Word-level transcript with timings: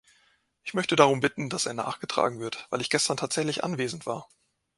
Ich 0.63 0.73
möchte 0.73 0.95
darum 0.95 1.19
bitten, 1.19 1.47
dass 1.51 1.67
er 1.67 1.75
nachgetragen 1.75 2.39
wird, 2.39 2.65
weil 2.71 2.81
ich 2.81 2.89
gestern 2.89 3.17
tatsächlich 3.17 3.63
anwesend 3.63 4.07
war. 4.07 4.27